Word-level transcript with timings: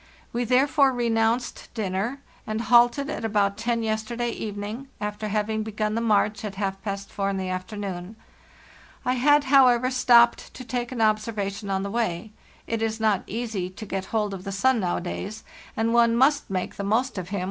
We 0.33 0.45
therefore 0.45 0.93
re 0.93 1.11
nounced 1.11 1.67
dinner, 1.75 2.21
and 2.47 2.59
halted 2.61 3.07
at 3.07 3.23
about 3.23 3.55
ten 3.55 3.83
yesterday 3.83 4.31
even 4.31 4.63
ing, 4.63 4.87
after 4.99 5.27
having 5.27 5.61
begun 5.61 5.93
the 5.93 6.01
march 6.01 6.43
at 6.43 6.55
half 6.55 6.81
past 6.81 7.11
four 7.11 7.29
in 7.29 7.37
the 7.37 7.49
afternoon. 7.49 8.15
I 9.05 9.13
had, 9.13 9.43
however, 9.43 9.91
stopped 9.91 10.55
to 10.55 10.65
take 10.65 10.91
an 10.91 11.01
observation 11.01 11.69
on 11.69 11.83
the 11.83 11.91
way. 11.91 12.31
It 12.65 12.81
is 12.81 12.99
not 12.99 13.21
easy 13.27 13.69
to 13.69 13.85
get 13.85 14.05
hold 14.05 14.33
of 14.33 14.43
the 14.43 14.51
sun 14.51 14.79
nowadays, 14.79 15.43
and 15.77 15.93
one 15.93 16.15
must 16.15 16.49
make 16.49 16.77
the 16.77 16.83
most 16.83 17.19
of 17.19 17.29
him 17.29 17.39
2 17.39 17.39